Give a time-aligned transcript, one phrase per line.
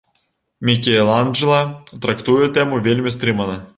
[0.69, 1.59] Мікеланджэла
[2.07, 3.61] трактуе тэму вельмі стрымана.